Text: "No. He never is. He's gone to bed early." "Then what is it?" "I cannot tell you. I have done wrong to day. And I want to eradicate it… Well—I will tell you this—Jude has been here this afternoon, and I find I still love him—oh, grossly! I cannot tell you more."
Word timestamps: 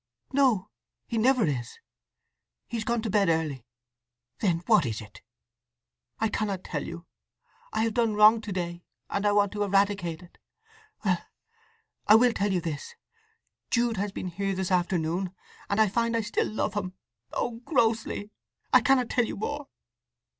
"No. 0.33 0.71
He 1.05 1.19
never 1.19 1.45
is. 1.45 1.77
He's 2.67 2.83
gone 2.83 3.03
to 3.03 3.09
bed 3.11 3.29
early." 3.29 3.67
"Then 4.39 4.63
what 4.65 4.83
is 4.83 4.99
it?" 4.99 5.21
"I 6.19 6.27
cannot 6.27 6.63
tell 6.63 6.83
you. 6.83 7.05
I 7.71 7.83
have 7.83 7.93
done 7.93 8.15
wrong 8.15 8.41
to 8.41 8.51
day. 8.51 8.81
And 9.11 9.27
I 9.27 9.31
want 9.31 9.51
to 9.51 9.61
eradicate 9.63 10.23
it… 10.23 10.39
Well—I 11.05 12.15
will 12.15 12.33
tell 12.33 12.51
you 12.51 12.61
this—Jude 12.61 13.97
has 13.97 14.11
been 14.11 14.29
here 14.29 14.55
this 14.55 14.71
afternoon, 14.71 15.35
and 15.69 15.79
I 15.79 15.87
find 15.87 16.17
I 16.17 16.21
still 16.21 16.49
love 16.51 16.73
him—oh, 16.73 17.59
grossly! 17.63 18.31
I 18.73 18.81
cannot 18.81 19.07
tell 19.11 19.25
you 19.25 19.35
more." 19.37 19.67